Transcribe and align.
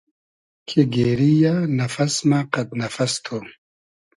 کی 0.67 0.81
گېری 0.93 1.31
یۂ 1.43 1.55
نئفئس 1.77 2.15
مۂ 2.29 2.39
قئد 2.53 2.69
نئفئس 2.79 3.13
تو 3.23 3.37